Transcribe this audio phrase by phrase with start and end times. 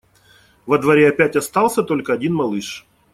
[0.65, 2.87] Во дворе опять остался только один малыш.